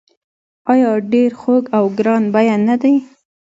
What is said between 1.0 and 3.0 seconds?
ډیر خوږ او ګران بیه نه دي؟